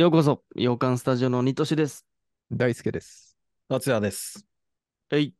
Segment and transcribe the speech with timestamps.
[0.00, 2.06] ようこそ、洋館スタジオのニトシです。
[2.50, 3.36] 大輔です。
[3.68, 4.46] 達也です。
[5.10, 5.34] はい。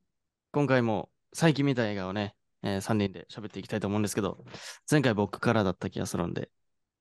[0.52, 4.44] 今回も最近見た映画をね、え3人で喋っていきたいと思うんですけど、
[4.90, 6.50] 前回僕からだった気がするんで、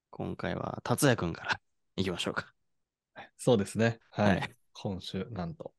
[0.09, 1.59] 今回は達也くんから
[1.97, 2.45] 行きましょうか。
[3.37, 3.99] そうですね。
[4.09, 4.39] はい。
[4.39, 5.73] はい今週、なんと、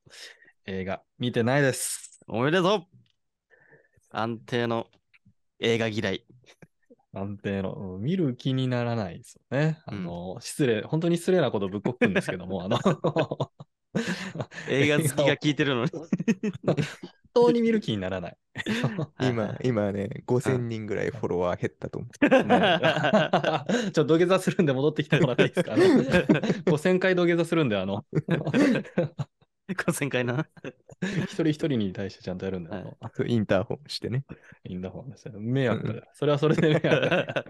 [0.67, 2.19] 映画見てないです。
[2.27, 2.85] おめでとう
[4.11, 4.85] 安定の
[5.57, 6.27] 映画嫌い。
[7.13, 9.79] 安定の、うん見る気にならないですよね。
[9.85, 12.79] あの、失礼、本当に失礼なことをぶっこくんですけども、あの、
[14.69, 15.91] 映画好きが聞いてるのに。
[17.33, 18.37] 本当に見る気にならない。
[19.21, 22.11] 今、今ね、5000人ぐらいフォロワー減ったと思う。
[22.11, 25.73] ちょっと土下座するんで戻ってきてもらっていいですか？
[25.73, 25.83] あの
[26.65, 28.05] ?5000 回土下座するんで、あの、
[29.69, 30.45] 5000回な。
[31.25, 34.23] 一人一人に対してちゃんとやるんで、あの、そうインターホンしてね。
[34.63, 36.07] インダフォンですよ迷惑だから。
[36.13, 37.45] それはそれで迷惑だから。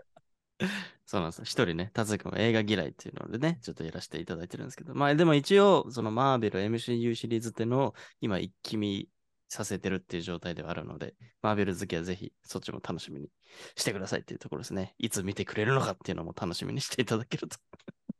[1.06, 1.44] そうなんですよ。
[1.44, 9.10] 一人ね、達也くんは映画嫌いっていうのでね、ちょっとやらせていただいてるんですけど、まあでも一応、そのマーベル MCU シリーズっていうのを今一気見
[9.50, 13.30] させてるっていう状態ではあるので、マーベル好きはぜひそっちも楽しみに
[13.76, 14.96] してくださいっていうところですね。
[14.98, 17.58] いつ見てくれるのかっていうのも楽しみにしていただけると。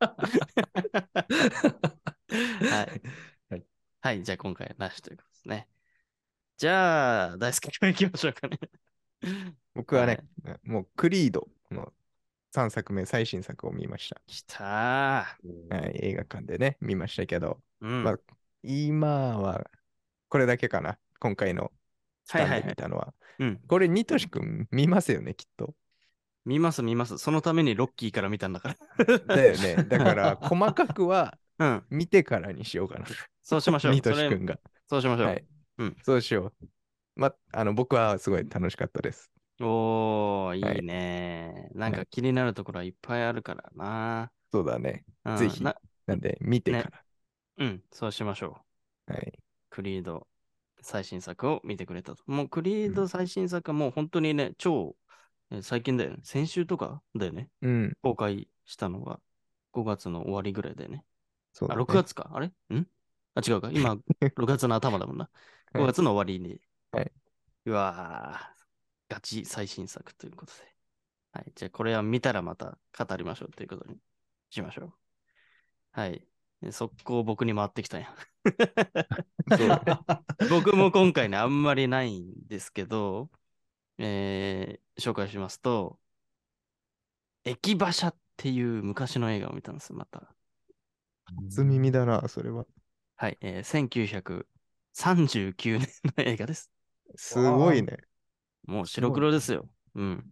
[0.00, 0.16] は
[2.82, 3.02] い。
[3.50, 3.64] はい。
[4.00, 5.68] はい、じゃあ今回はなしということですね。
[6.56, 8.58] じゃあ、大好き君行きましょうかね。
[9.74, 10.20] 僕はね、
[10.64, 11.92] もうクリードの
[12.54, 15.68] 3作目、最新作を見まし来たー。
[15.70, 15.76] た。
[15.76, 18.04] はい、映画館でね、見ましたけど、うん。
[18.04, 18.18] まあ
[18.62, 19.68] 今は
[20.28, 20.98] これだけかな。
[21.18, 21.72] 今回の
[22.26, 22.68] 期間ではいはいはい。
[22.70, 23.14] 見たのは。
[23.38, 23.60] うん。
[23.66, 25.74] これ、ニトシ君見ますよね、きっと。
[26.44, 27.18] 見ます見ます。
[27.18, 29.18] そのためにロッキーから見たんだから。
[29.18, 29.76] だよね。
[29.88, 31.84] だから、細かくはうん。
[31.90, 33.06] 見てからにしようかな。
[33.42, 33.92] そうしましょう。
[33.92, 34.58] ニトシ君が。
[34.92, 35.28] そうしましょう。
[35.28, 35.44] はい。
[35.78, 36.66] うんそうしよう。
[37.16, 39.30] ま、あの、僕はすごい楽しかったです。
[39.60, 41.68] おー、はいいいね。
[41.74, 44.32] なんはか気になるところはいっぱいあるからな。
[44.52, 45.04] そうだね。
[45.24, 45.76] うんぜひな
[46.06, 47.04] なんで、見てから。
[47.58, 48.62] うん、そうしましょう。
[49.06, 49.32] はい。
[49.70, 50.26] クリード
[50.82, 52.22] 最新作を見てくれたと。
[52.26, 54.96] もうクリードうん最新作はもう本当にね、超
[55.50, 56.18] えー最近だよね。
[56.24, 57.50] 先週とかだよね。
[57.62, 57.92] うん。
[58.02, 59.20] 公開したのが
[59.72, 61.04] 5月の終わりぐらいだよね。
[61.04, 61.04] あ、
[61.52, 62.30] そうだね6月か。
[62.34, 62.46] あれ？
[62.74, 62.86] ん？
[63.34, 63.70] あ、違うか。
[63.72, 65.30] 今、6月の頭だもんな。
[65.72, 66.60] はい5月の終わりに。
[66.92, 67.12] はい。
[67.64, 70.58] うわー、ガチ最新作ということで。
[71.32, 71.52] はい。
[71.54, 73.98] じゃあ、これは見たらまた語りましょうということに
[74.50, 74.94] しましょう。
[75.92, 76.26] はい。
[76.60, 78.14] で速攻僕に回ってきたんや。
[79.56, 79.98] そうだね
[80.50, 83.30] 僕も今回ね、あんまりないんですけど、
[83.98, 85.98] えー紹介しますと、
[87.44, 90.34] 駅馬車っていう昔の映画を見たんですよ、また。
[91.50, 92.66] 初耳だな、それは。
[93.22, 96.72] はい、えー1939年の映画です。
[97.14, 97.98] すごいね。
[98.66, 99.68] もう白黒ですよ。
[99.94, 100.24] うん。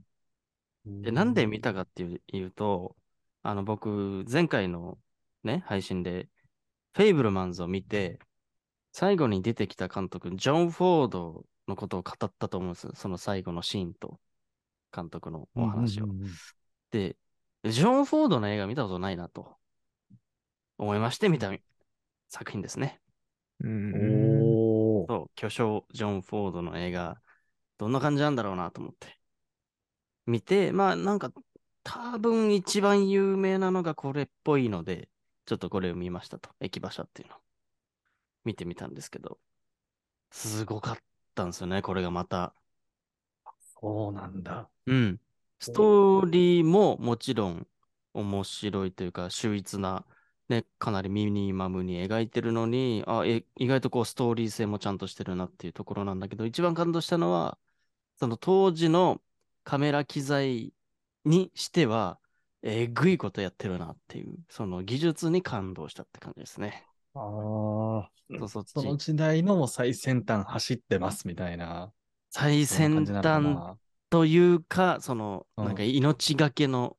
[0.85, 2.97] で、なんで見たかっていう言うと、
[3.45, 4.99] あの、僕、前回の
[5.45, 6.29] ね、配信で、
[6.93, 8.19] フェイブルマンズを見て、
[8.91, 12.93] 最後に出てきた監督、ジョン・フォードのことを語ったと思うんですよ。
[12.97, 14.19] その最後のシーンと、
[14.93, 16.09] 監督のお話を。
[16.91, 17.17] で、
[17.63, 19.57] ジョン・フォードの映画見たことないなと、
[20.77, 21.53] 思いまして見た
[22.31, 23.01] 作品ですね。
[23.61, 25.07] うん。
[25.09, 27.21] そう、巨匠、ジョン・フォードの映画、
[27.77, 29.19] どんな感じなんだろうなと思って。
[30.27, 31.33] 見て、まあなんか、
[31.83, 35.09] 多分一番有名なのがこれっぽいので、
[35.45, 36.51] ちょっとこれを見ましたと。
[36.61, 37.39] 駅馬車っていうのを
[38.45, 39.39] 見てみたんですけど、
[40.31, 40.99] すごかっ
[41.35, 42.55] たんですよね、これがまた。
[43.81, 44.69] そうなんだ。
[44.87, 45.21] うん。
[45.59, 47.67] ストーリーももちろん
[48.15, 50.05] 面白いというか、秀逸な、
[50.51, 57.57] ね、かなりミニマムに描いてるのに、あ、え、意外とこうストーリー性もちゃんとしてるなっていうところなんだけど、一番感動したのは、
[58.19, 59.23] その当時の
[59.65, 60.75] カメラ機材
[61.25, 62.19] にしては、
[62.63, 66.85] えぐいことやってるなっていう、その技術に感動したって感じですね。
[67.15, 68.11] ああ。
[68.39, 71.93] そうそその時代のもう最先端走ってますみたいな。
[72.31, 73.77] 最先端な
[74.09, 76.97] というか、その、うんなんか命がけの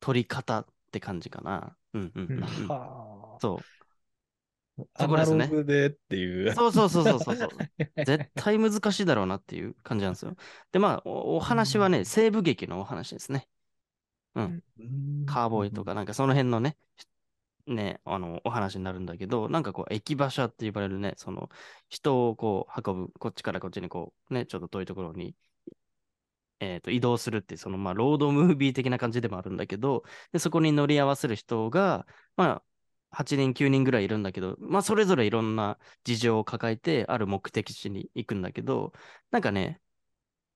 [0.00, 1.76] 取り方って感じかな。
[1.94, 3.36] うんうんうんあ。
[3.40, 3.64] そう。
[4.94, 6.54] アナそこですねログでっていう。
[6.54, 7.48] そうそうそうそうそう。
[8.04, 10.34] 絶対難しいだろうなっていう感じなんですよ。
[10.72, 13.48] で、まあ、おお話はね、西部劇のお話ですね。
[14.34, 14.62] うん
[15.26, 16.76] カーボーイとか、なんかその辺のね、
[17.66, 21.48] ね、あの、お話になるんだけど、なんかこう、駅馬車って呼ばれるね、その、
[21.88, 25.36] 人をこう、運ぶ、こっちからこっちにこう、ね、ちょっと遠いところに、
[26.62, 32.06] えっと、移動するっていう、その、まあ、ロードムービー的な感じでもあるんだけど、で、そこに乗り合わせる人が、
[32.36, 32.64] まあ、
[33.10, 38.92] 8人、9人ぐらいいるんだけど、まあ、それぞれいろんな事情を抱えて、ある目的地に行くんだけど、
[39.30, 39.80] なんかね、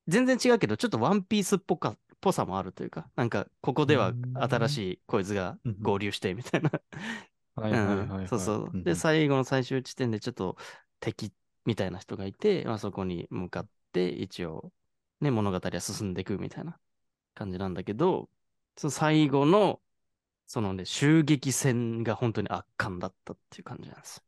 [0.09, 4.35] 全然違うけど、ちょっとワンピースっぽか、ぽさもあるというか、なんか、ここではうん。
[4.43, 6.71] 新しいこいつが合流してみたいな。
[7.57, 8.21] はいはいはい、はい。
[8.21, 8.29] うん。
[8.29, 8.85] そうそう。
[8.85, 10.57] で、最後の最終地点でちょっと
[11.01, 11.33] 敵
[11.65, 14.73] みたいな人がいて、まあ、そこに向かって一応、
[15.21, 16.79] ね、物語は進んでいくみたいな
[17.35, 18.29] 感じなんだけど、
[18.77, 19.81] その最後の、
[20.47, 24.23] そのね、襲撃戦が本当に圧巻だったっていう感じなんです。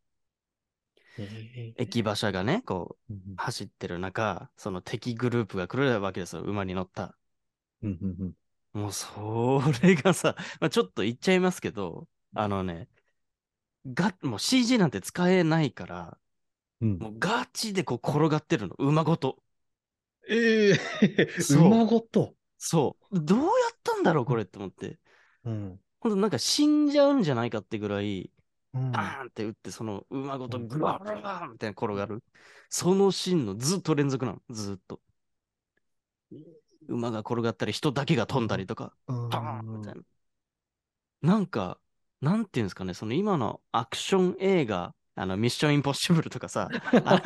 [1.19, 1.83] えー。
[1.83, 7.17] 駅馬車がね、こう、うん走ってる中、その敵グループが来るわけですよ、馬に乗った。
[8.73, 12.89] もうそれがさ、 まあ、ちょっと言っちゃいますけど、あのね、
[13.87, 16.19] が、もう CG なんて使えないから、
[16.81, 16.99] うん。
[16.99, 19.43] もうガチでこう転がってるの、馬ごと。
[20.29, 20.75] ええ
[21.41, 22.35] そう馬ごと。
[22.59, 23.21] そう。
[23.21, 24.99] どうやったんだろう、これって思って。
[25.45, 25.81] うん。
[26.01, 28.31] ほんとなんか死んじゃうんじゃないかってぐらい、
[28.75, 32.23] うんバーンって打って、その馬ごとうんグワーグワーみたいな転がる。
[32.69, 35.01] そのシーンのずっと連続なの、ずっと。
[36.89, 38.95] 馬が転がったり、人だけが飛んだりとか。
[39.07, 40.03] パーンみたいな。
[41.23, 41.81] なんか、
[42.21, 46.69] なんていうんですかね、その今のアクション映画、あの、ミッションインポッシブルとかさ、
[47.05, 47.23] あ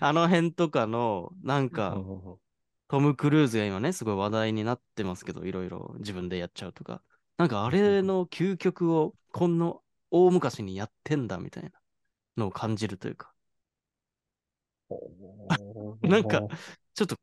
[0.00, 2.04] あの辺とかの、なんか、
[2.88, 7.02] トム・クルーズが今ね、すごい話題になってますけど、いろいろ自分でやっちゃうとか。
[7.38, 9.74] なんかあれの究極を、こんな
[10.10, 11.70] 大昔にやってんだみたいな
[12.36, 13.32] のを感じるというか、
[16.02, 16.44] なんか
[16.94, 17.16] ちょっと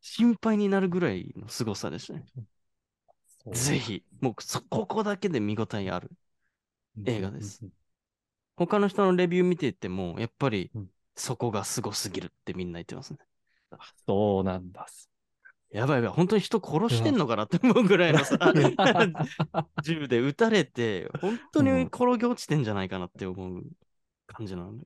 [0.00, 2.24] 心配になるぐらいの凄さでしたね。
[3.52, 6.10] ぜひ、もうそここだけで見応えある。
[7.06, 7.62] 映画です。
[8.56, 13.18] 他の人のレビュー見ていても、やっぱりうんそこがすごすぎるってみんな言ってますね。
[14.06, 14.86] そうなんだ。
[15.70, 18.38] やばいやばい、本当に人殺してんのかなって思うぐらいのさ、
[19.82, 23.62] 銃で撃たれて、本当に転げ落ちてんじゃないかなって思う
[24.26, 24.84] 感じなのね。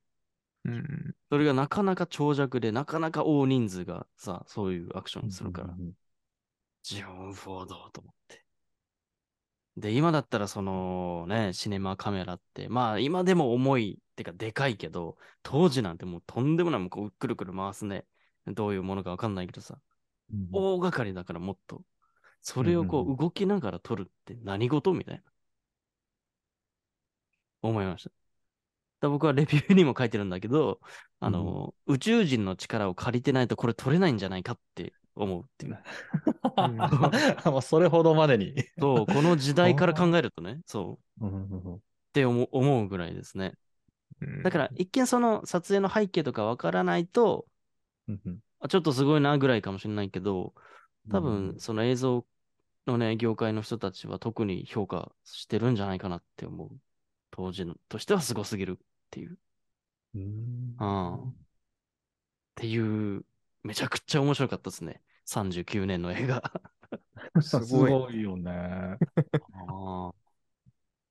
[0.64, 1.14] うん。
[1.30, 5.76] それがなかなか長尺で、なかなか大人数がさ、そういうアクションするから、
[6.82, 8.47] ジョン・フォードと思って。
[9.80, 18.04] で、今だったらそのね、シネマカメラって、まあ今でも重いってかでかいけど、当時なんてもうとんでもない、もうこうくるくる回すね。
[18.46, 19.78] どういうものかわかんないけどさ、
[20.52, 21.82] 大掛かりだからもっと。
[22.40, 24.92] それをこうんうんう動きながら撮るって何事？
[24.94, 25.22] みたいな。
[27.62, 28.10] 思いました。
[29.00, 30.80] だ僕はレビューにも書いてるんだけど、
[31.20, 35.78] あの、宇宙人の力を借りてないとこれ撮れないんじゃないかって思うっていう。
[37.62, 38.54] それほどまでに。
[38.78, 41.26] そう、この時代から考えるとね、そう、
[41.76, 41.78] っ
[42.12, 42.48] て思
[42.82, 43.54] うぐらいですね。
[44.20, 44.42] うん。
[44.42, 47.46] だから、一見その撮影の背景とかわからないと、
[48.68, 50.54] ちょっとすごいなぐらいかもしれないけど、
[51.10, 51.58] 多う分ん。
[51.58, 52.26] その映像
[52.86, 56.70] のね、業界の人たちは特に評価してるんじゃないかなって思う。
[57.30, 59.38] 当時のとしてはすごすぎるっていう。
[60.14, 61.28] うん。
[61.28, 61.34] っ
[62.54, 63.24] ていう、
[63.62, 65.02] めちゃくちゃ面白かったですね。
[65.28, 66.42] 39年の映画。
[67.42, 68.22] す すごい。
[68.22, 68.50] よね。
[68.50, 68.96] あ
[70.08, 70.12] あ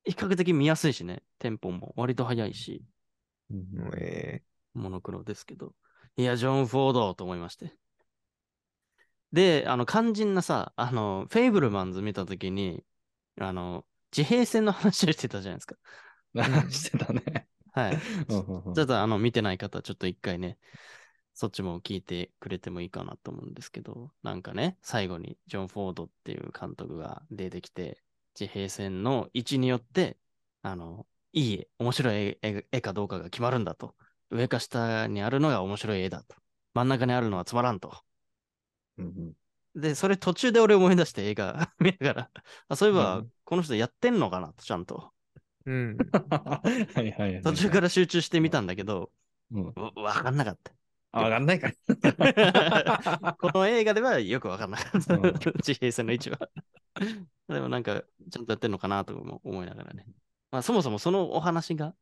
[0.04, 2.82] 比較的見やすいしね、テンポも割と速いし、
[3.96, 4.42] え
[4.74, 5.72] モノクロですけど。
[6.16, 7.76] いや、ジョン・フォードと思いまして。
[9.32, 12.82] で、あの、肝心なさ、あの、フェイブルマンズ見たときに、
[13.38, 15.76] あの、地平線の話をしてたじゃないですか。
[16.72, 17.46] してたね。
[17.72, 17.98] はい。
[18.28, 20.58] ちょっとあの、見てない方、ちょっと一回ね、
[21.38, 28.02] そっちも聞いてくれてもいいかなと思うんですけど、なんかね、最後にジョン・フォードっていう監督が出てきて、
[28.34, 30.16] 地平線の位置によって、
[30.62, 33.94] あの、いい絵、面白い絵絵絵かどうかが決まるんだと。
[34.30, 36.34] 上か下にあるのが面白い絵だと。
[36.74, 37.96] 真ん中にあるのはつまらんと。
[38.96, 39.32] うん
[39.76, 42.30] で、それ途中で俺思い出して映画 見ながら、
[42.66, 45.12] あそういえばうん、この人やってんのかなと、ちゃんと。
[45.66, 45.96] ーうん。
[46.98, 47.42] はいはいはい。
[47.42, 49.12] 途中から集中してみたんだけど、
[49.52, 49.72] うん。
[49.76, 50.77] わわかんなかった。
[51.18, 51.70] あわかんないか。
[53.38, 55.14] この映画ではよくわかんなかった。
[55.14, 56.38] うん地平線の位置は。
[57.48, 60.06] でもなんか、ちゃんとやってんのかなとも思いながらね。
[60.50, 61.94] まあ、そもそもそのお話が、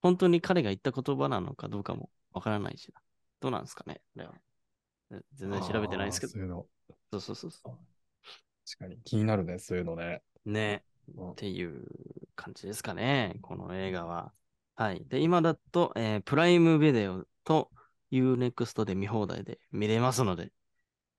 [0.00, 3.00] 本当に彼が言った言葉なのかどうかもわからないしな。
[3.40, 4.34] どうなんですかねこれは
[5.34, 6.32] 全然調べてないですけど。
[6.32, 6.66] そういうの。
[7.12, 7.78] そうそうそうそ確
[8.78, 10.22] かに気になるね、そういうのね。
[10.46, 10.50] う。
[10.50, 10.84] ね。
[11.16, 11.84] うんっていう
[12.36, 13.36] 感じですかね。
[13.42, 14.32] この映画は。
[14.76, 15.04] はい。
[15.08, 17.70] で、今だと、えープライムビデオと
[18.12, 20.52] UNEXT で見放題で見れますので、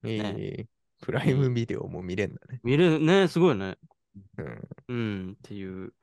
[0.04, 0.66] えー
[1.02, 2.62] プライムビデオも見れんだね。
[2.64, 3.78] 見れるね、すごいね。
[4.38, 4.70] うん。
[4.88, 5.94] うん、っていう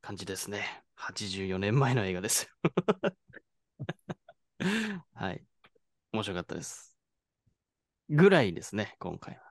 [0.00, 0.84] 感じですね。
[0.96, 2.48] 84年前の映画です。
[5.14, 5.44] はい。
[6.12, 6.96] 面白かったです。
[8.08, 9.42] ぐらいですね、今回は。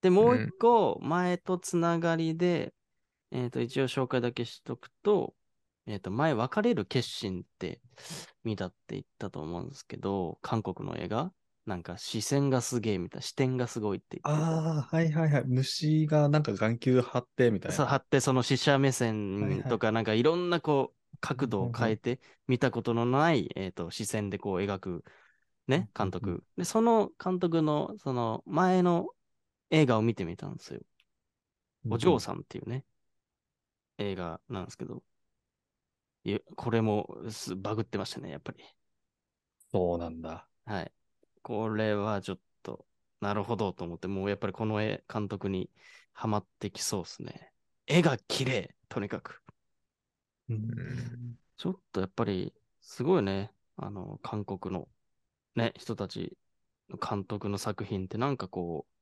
[0.00, 2.74] で、もう一個、前とつながりで、
[3.30, 5.34] えっ、と、一応紹介だけしとくと、
[5.86, 7.80] えっ、と、前、別れる決心って
[8.44, 11.32] 見たって言ったと思うんですけど、韓国の映画？
[11.64, 14.50] なんか視線がすげえみたいな、視点がすごいって言ってて。
[14.52, 15.44] ああ、はいはいはい。
[15.46, 17.76] 虫がなんか眼球張ってみたいな。
[17.76, 25.04] そう、貼って、その視者目はい線はいとか、なんかいろんなこう、角度を変えて、見たことのない、えっと、視線でこう描く、
[25.68, 26.44] ね、監うんうん督。
[26.56, 29.08] で、その監督の、その前の
[29.70, 30.80] 映画を見てみたんですよ。
[31.88, 32.84] お嬢さんっていうね、
[33.98, 35.04] 映画なんですけど、
[36.24, 38.64] いやこれもすバグってましたね、やっぱり。
[39.72, 40.46] そうなんだ。
[40.64, 40.92] はい。
[41.42, 42.86] これはちょっと、
[43.20, 45.70] なるほどと思って、もうやっぱりこの絵監督に
[46.12, 47.52] ハマってきそうですね。
[47.86, 49.42] 絵が綺麗、とにかく。
[50.48, 54.88] うんちょっとやっぱり、すごいね、あの、韓国の
[55.54, 56.36] ね、人たち
[56.90, 58.92] の監督の作品ってなんかこう、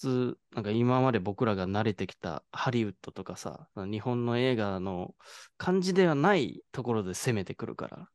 [0.00, 5.14] 通、なんか今まで僕らが慣れてきたハリウッドとかさ、日本の映画の
[5.58, 8.08] 感じではないところで攻めてくるから、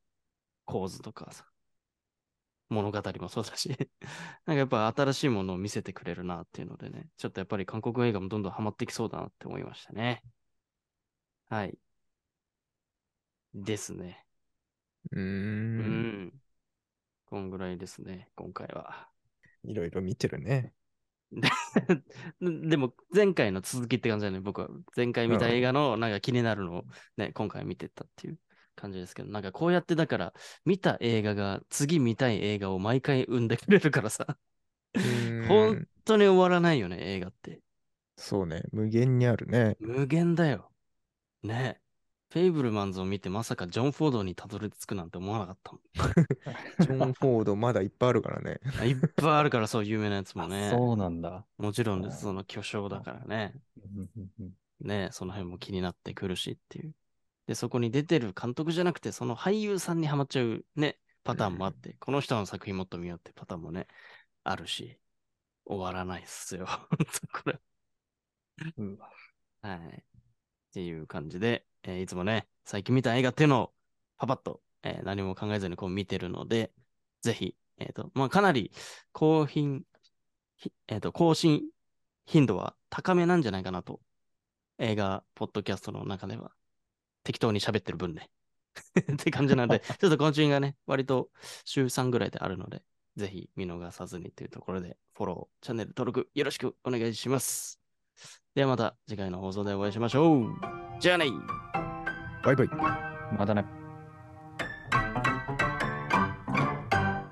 [0.65, 1.46] 構図とかさ、
[2.70, 3.70] 物語もそうだし、
[4.46, 10.24] なんかやっぱ新しいものを見せてくれるなっていうのでね、ちょっとやっぱり韓国映画もどんどんハマってきそうだなって思いましたね。
[11.50, 11.77] はい。
[13.54, 14.25] ですね。
[15.12, 15.20] うー。
[15.20, 16.42] うんん。
[17.25, 19.10] こんぐらいですね、今回は。
[19.63, 20.74] いろいろ見てるね。
[21.36, 21.50] で
[22.70, 24.70] でも、前回の続きって感じだね、僕は。
[24.96, 26.84] 前回見た映画のなんか気になるのを
[27.18, 28.39] ね、今回見てたっていう
[28.75, 30.34] 感じですけど、なんかこうやってだから、
[30.65, 34.38] 見た映画が次見たい映画を毎回生んでくれるからさ、
[35.48, 37.62] 本当に終わらないよね、映画って。
[38.18, 38.63] そうね。
[38.72, 39.75] 無限にあるね。
[39.80, 40.72] 無限だよ。
[41.44, 41.82] ね。
[42.36, 45.82] フェイブルマンズを見てまさかジョン・フォードにたどり着くなんて思わなかったもん。
[46.84, 48.60] ジョン・フォードまだいっぱいあるからね。
[48.77, 50.70] あいっぱいあるからそう有名なやつもね。
[50.70, 51.46] そうなんだ。
[51.58, 52.24] もちろんです。
[52.24, 53.54] その巨匠だからね。
[54.82, 56.94] ね、その辺も気になってくるしっていう。
[57.48, 63.88] で、そこに出てる監督じゃなくて、その俳優さんにハマっちゃうね、パターンもあって、この人の作品もっと見ようってパターンもね、
[64.44, 65.00] あるし、
[65.63, 66.68] 終わらないっすよ。
[67.32, 67.62] これ。
[68.75, 69.10] うわ
[69.62, 69.77] はい。
[69.77, 73.74] っていう感じで、えーいつもね、最近見た映画っていうのを
[74.18, 76.72] パパッと、えー何も考えずにこう見てるので、
[77.22, 78.72] ぜひ、えっ、と、まあ、かなり
[79.12, 79.84] 更新、
[80.58, 81.63] ひえっ、と、更新
[82.25, 84.01] 頻度は高めなんじゃないかなと。
[84.77, 86.51] 映画、ポッドキャストの中では、
[87.24, 88.30] 適当に喋ってる分ね。
[89.13, 91.30] って感じなんで、 ちょっと今週がね、割と
[91.63, 92.84] 週3ぐらいであるので、
[93.15, 97.85] ぜひ見逃さずにというところで、フォロー、チャンネル登録よろしくお願いします。
[98.55, 100.48] ではまた次回の放送でお会いしましょう。
[101.00, 101.25] じゃあね
[102.43, 102.67] バイバイ。
[103.38, 103.85] まだね。